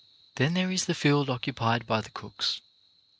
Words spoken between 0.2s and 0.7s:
Then